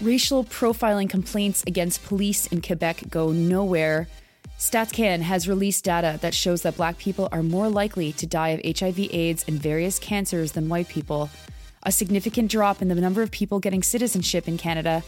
[0.00, 4.08] Racial profiling complaints against police in Quebec go nowhere.
[4.58, 8.60] StatsCan has released data that shows that black people are more likely to die of
[8.64, 11.30] HIV/AIDS and various cancers than white people,
[11.82, 15.02] a significant drop in the number of people getting citizenship in Canada,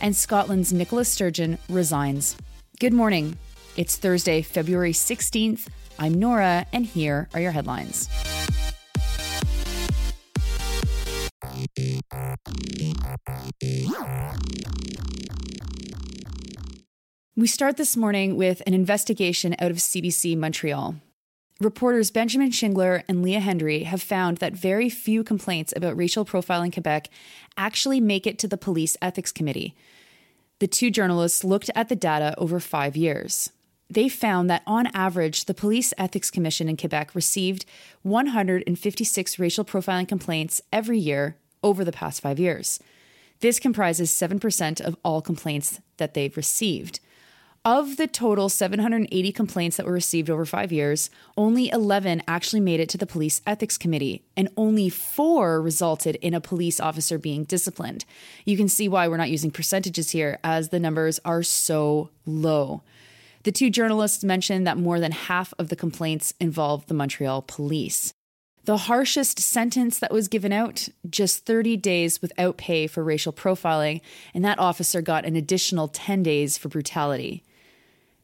[0.00, 2.36] and Scotland's Nicola Sturgeon resigns.
[2.80, 3.38] Good morning.
[3.76, 5.68] It's Thursday, February 16th.
[5.98, 8.08] I'm Nora, and here are your headlines.
[17.34, 20.96] We start this morning with an investigation out of CBC Montreal.
[21.58, 26.66] Reporters Benjamin Shingler and Leah Hendry have found that very few complaints about racial profiling
[26.66, 27.08] in Quebec
[27.56, 29.74] actually make it to the Police Ethics Committee.
[30.58, 33.50] The two journalists looked at the data over five years.
[33.88, 37.64] They found that on average, the Police Ethics Commission in Quebec received
[38.02, 42.80] 156 racial profiling complaints every year over the past five years.
[43.40, 47.00] This comprises 7% of all complaints that they've received.
[47.66, 52.78] Of the total 780 complaints that were received over five years, only 11 actually made
[52.78, 57.42] it to the Police Ethics Committee, and only four resulted in a police officer being
[57.42, 58.04] disciplined.
[58.44, 62.82] You can see why we're not using percentages here, as the numbers are so low.
[63.42, 68.14] The two journalists mentioned that more than half of the complaints involved the Montreal police.
[68.64, 74.02] The harshest sentence that was given out just 30 days without pay for racial profiling,
[74.32, 77.42] and that officer got an additional 10 days for brutality.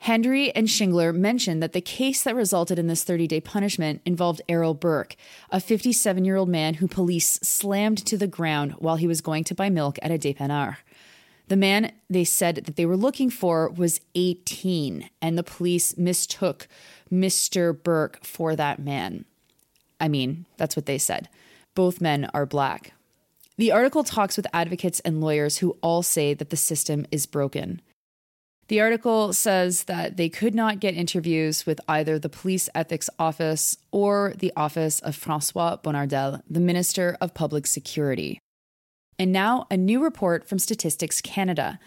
[0.00, 4.42] Hendry and Shingler mentioned that the case that resulted in this 30 day punishment involved
[4.48, 5.16] Errol Burke,
[5.50, 9.44] a 57 year old man who police slammed to the ground while he was going
[9.44, 10.76] to buy milk at a dépanneur.
[11.48, 16.66] The man they said that they were looking for was 18, and the police mistook
[17.12, 17.80] Mr.
[17.80, 19.24] Burke for that man.
[20.00, 21.28] I mean, that's what they said.
[21.74, 22.92] Both men are black.
[23.58, 27.80] The article talks with advocates and lawyers who all say that the system is broken.
[28.68, 33.76] The article says that they could not get interviews with either the police ethics office
[33.92, 38.40] or the office of Francois Bonnardel, the Minister of Public Security.
[39.18, 41.78] And now, a new report from Statistics Canada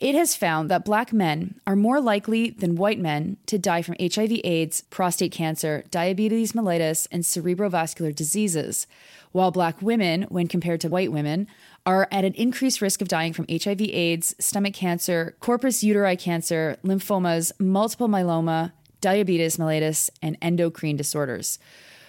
[0.00, 3.96] it has found that black men are more likely than white men to die from
[4.00, 8.86] HIV, AIDS, prostate cancer, diabetes mellitus, and cerebrovascular diseases,
[9.32, 11.46] while black women, when compared to white women,
[11.86, 16.76] are at an increased risk of dying from HIV, AIDS, stomach cancer, corpus uteri cancer,
[16.84, 21.58] lymphomas, multiple myeloma, diabetes mellitus, and endocrine disorders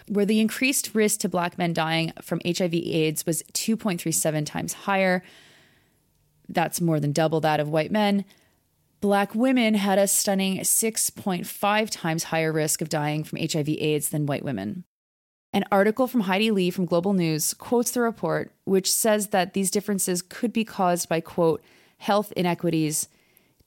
[0.07, 5.23] where the increased risk to black men dying from HIV AIDS was 2.37 times higher
[6.53, 8.25] that's more than double that of white men.
[8.99, 14.25] Black women had a stunning 6.5 times higher risk of dying from HIV AIDS than
[14.25, 14.83] white women.
[15.53, 19.69] An article from Heidi Lee from Global News quotes the report, which says that these
[19.69, 21.61] differences could be caused by, quote,
[21.97, 23.09] health inequities,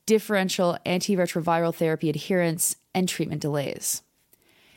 [0.06, 4.02] differential antiretroviral therapy adherence, and treatment delays.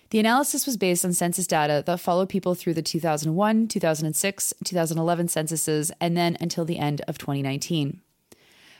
[0.10, 5.28] The analysis was based on census data that followed people through the 2001, 2006, 2011
[5.28, 8.02] censuses and then until the end of 2019.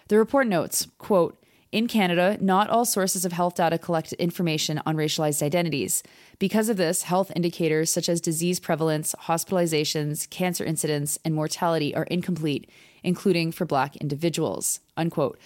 [0.08, 1.38] The report notes, quote,
[1.72, 6.02] in Canada, not all sources of health data collect information on racialized identities.
[6.40, 12.04] Because of this, health indicators such as disease prevalence, hospitalizations, cancer incidence, and mortality are
[12.04, 12.70] incomplete,
[13.04, 14.80] including for Black individuals.
[14.96, 15.40] Unquote.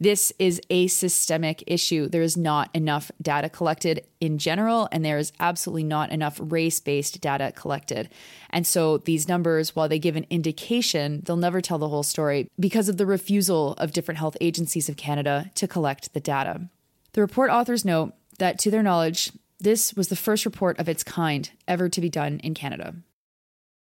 [0.00, 2.08] This is a systemic issue.
[2.08, 6.78] There is not enough data collected in general, and there is absolutely not enough race
[6.78, 8.08] based data collected.
[8.50, 12.48] And so these numbers, while they give an indication, they'll never tell the whole story
[12.60, 16.68] because of the refusal of different health agencies of Canada to collect the data.
[17.12, 21.02] The report authors note that, to their knowledge, this was the first report of its
[21.02, 22.94] kind ever to be done in Canada.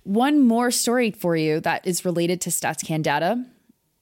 [0.04, 3.46] One more story for you that is related to StatsCan data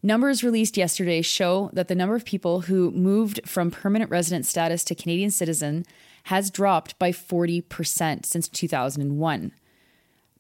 [0.02, 4.84] Numbers released yesterday show that the number of people who moved from permanent resident status
[4.86, 5.86] to Canadian citizen
[6.24, 9.52] has dropped by 40% since 2001.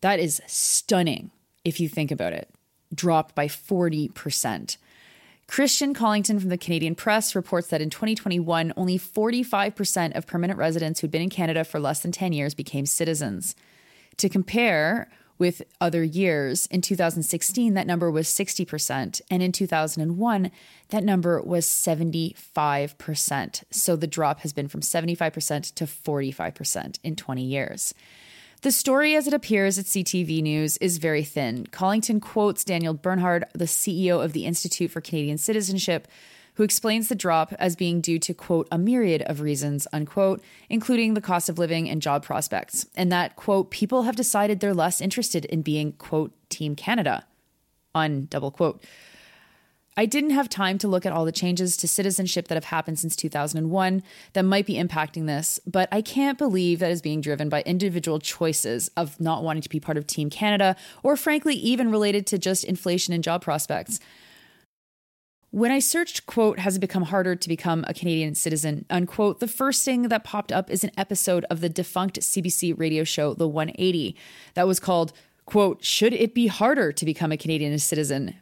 [0.01, 1.31] That is stunning
[1.65, 2.50] if you think about it.
[2.94, 4.77] Dropped by 40%.
[5.47, 11.00] Christian Collington from the Canadian Press reports that in 2021, only 45% of permanent residents
[11.00, 13.55] who'd been in Canada for less than 10 years became citizens.
[14.17, 15.09] To compare,
[15.39, 16.68] with other years.
[16.68, 19.21] In 2016, that number was 60%.
[19.31, 20.51] And in 2001,
[20.89, 23.63] that number was 75%.
[23.71, 27.94] So the drop has been from 75% to 45% in 20 years.
[28.62, 31.65] The story as it appears at CTV News is very thin.
[31.68, 36.09] Collington quotes Daniel Bernhard, the CEO of the Institute for Canadian Citizenship,
[36.59, 41.13] who explains the drop as being due to, quote, a myriad of reasons, unquote, including
[41.13, 45.00] the cost of living and job prospects, and that, quote, people have decided they're less
[45.00, 47.25] interested in being, quote, Team Canada,
[47.95, 48.83] on double quote.
[49.95, 53.00] I didn't have time to look at all the changes to citizenship that have happened
[53.00, 54.03] since 2001
[54.33, 58.19] that might be impacting this, but I can't believe that is being driven by individual
[58.19, 62.38] choices of not wanting to be part of Team Canada, or frankly, even related to
[62.38, 64.01] just inflation and job prospects.
[65.51, 69.48] When I searched, quote, has it become harder to become a Canadian citizen, unquote, the
[69.48, 73.48] first thing that popped up is an episode of the defunct CBC radio show, The
[73.48, 74.16] 180,
[74.54, 75.12] that was called,
[75.46, 78.36] quote, Should It Be Harder to Become a Canadian Citizen?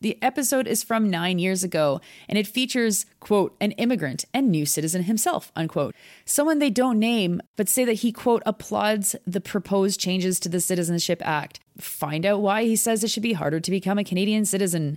[0.00, 2.00] The episode is from nine years ago,
[2.30, 5.94] and it features, quote, an immigrant and new citizen himself, unquote.
[6.24, 10.60] Someone they don't name, but say that he, quote, applauds the proposed changes to the
[10.60, 11.60] Citizenship Act.
[11.78, 14.96] Find out why he says it should be harder to become a Canadian citizen.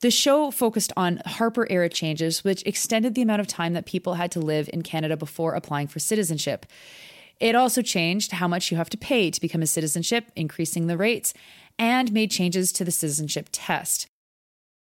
[0.00, 4.14] The show focused on Harper era changes, which extended the amount of time that people
[4.14, 6.66] had to live in Canada before applying for citizenship.
[7.40, 10.96] It also changed how much you have to pay to become a citizenship, increasing the
[10.96, 11.34] rates,
[11.78, 14.06] and made changes to the citizenship test.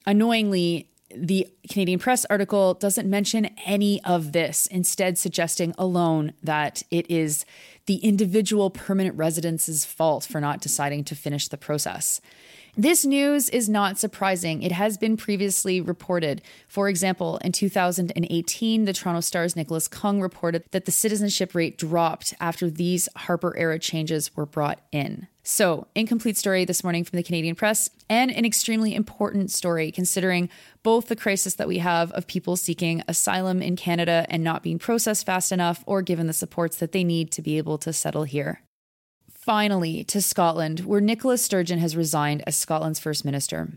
[0.06, 7.10] Annoyingly, the Canadian Press article doesn't mention any of this, instead, suggesting alone that it
[7.10, 7.46] is
[7.86, 12.22] the individual permanent resident's fault for not deciding to finish the process.
[12.78, 14.64] This news is not surprising.
[14.64, 16.42] It has been previously reported.
[16.70, 22.34] For example, in 2018, the Toronto Star's Nicholas Keung reported that the citizenship rate dropped
[22.40, 25.28] after these Harper era changes were brought in.
[25.44, 30.50] So, incomplete story this morning from the Canadian Press, and an extremely important story considering
[30.82, 34.80] both the crisis that we have of people seeking asylum in Canada and not being
[34.80, 38.24] processed fast enough or given the supports that they need to be able to settle
[38.24, 38.62] here.
[39.42, 43.70] Finally, to Scotland, where Nicola Sturgeon has resigned as Scotland's First Minister.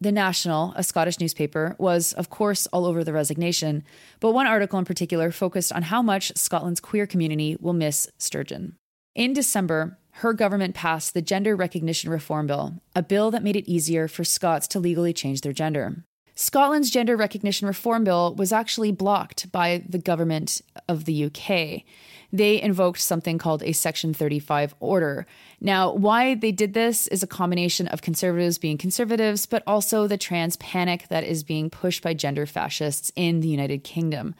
[0.00, 3.84] The National, a Scottish newspaper, was, of course, all over the resignation,
[4.18, 8.74] but one article in particular focused on how much Scotland's queer community will miss Sturgeon.
[9.14, 13.70] In December, her government passed the Gender Recognition Reform Bill, a bill that made it
[13.70, 16.02] easier for Scots to legally change their gender.
[16.40, 21.84] Scotland's Gender Recognition Reform Bill was actually blocked by the government of the UK
[22.32, 25.26] they invoked something called a Section 35 order.
[25.60, 30.18] Now, why they did this is a combination of conservatives being conservatives, but also the
[30.18, 34.34] trans panic that is being pushed by gender fascists in the United Kingdom.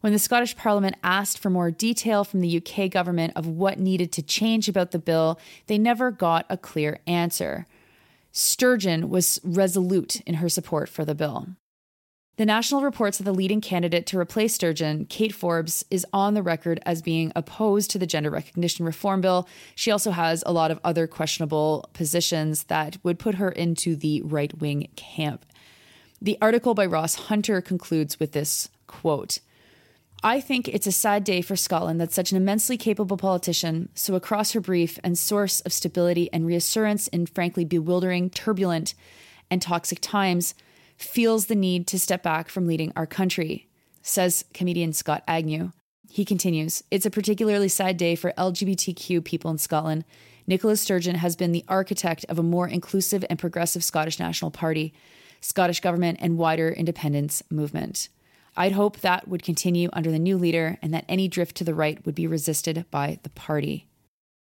[0.00, 4.12] When the Scottish Parliament asked for more detail from the UK government of what needed
[4.12, 7.66] to change about the bill, they never got a clear answer.
[8.32, 11.48] Sturgeon was resolute in her support for the bill.
[12.36, 16.42] The National reports that the leading candidate to replace Sturgeon, Kate Forbes, is on the
[16.42, 19.46] record as being opposed to the gender recognition reform bill.
[19.74, 24.22] She also has a lot of other questionable positions that would put her into the
[24.22, 25.44] right wing camp.
[26.22, 29.40] The article by Ross Hunter concludes with this quote
[30.22, 34.14] I think it's a sad day for Scotland that such an immensely capable politician, so
[34.14, 38.94] across her brief and source of stability and reassurance in frankly bewildering, turbulent,
[39.50, 40.54] and toxic times,
[40.98, 43.66] feels the need to step back from leading our country,
[44.02, 45.72] says comedian Scott Agnew.
[46.10, 50.04] He continues It's a particularly sad day for LGBTQ people in Scotland.
[50.46, 54.92] Nicola Sturgeon has been the architect of a more inclusive and progressive Scottish National Party,
[55.40, 58.10] Scottish government, and wider independence movement.
[58.56, 61.74] I'd hope that would continue under the new leader and that any drift to the
[61.74, 63.86] right would be resisted by the party.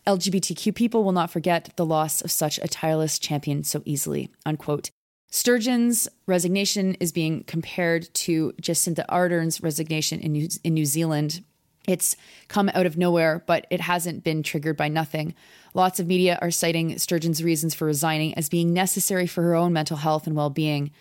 [0.08, 4.30] LGBTQ people will not forget the loss of such a tireless champion so easily.
[4.46, 4.92] Unquote.
[5.32, 11.44] Sturgeon's resignation is being compared to Jacinda Ardern's resignation in New, in New Zealand.
[11.88, 12.16] It's
[12.48, 15.34] come out of nowhere, but it hasn't been triggered by nothing.
[15.74, 19.74] Lots of media are citing Sturgeon's reasons for resigning as being necessary for her own
[19.74, 20.92] mental health and well being.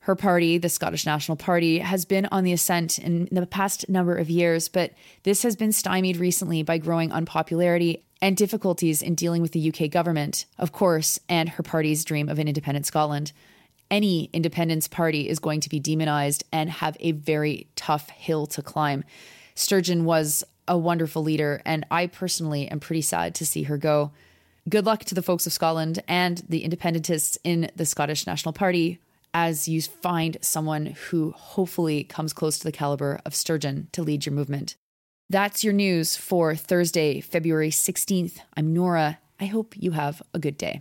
[0.00, 4.16] Her party, the Scottish National Party, has been on the ascent in the past number
[4.16, 4.92] of years, but
[5.24, 9.90] this has been stymied recently by growing unpopularity and difficulties in dealing with the UK
[9.90, 13.32] government, of course, and her party's dream of an independent Scotland.
[13.90, 18.62] Any independence party is going to be demonized and have a very tough hill to
[18.62, 19.04] climb.
[19.54, 24.12] Sturgeon was a wonderful leader, and I personally am pretty sad to see her go.
[24.68, 29.00] Good luck to the folks of Scotland and the independentists in the Scottish National Party
[29.32, 34.26] as you find someone who hopefully comes close to the caliber of Sturgeon to lead
[34.26, 34.76] your movement.
[35.30, 38.38] That's your news for Thursday, February 16th.
[38.56, 39.18] I'm Nora.
[39.40, 40.76] I hope you have a good day.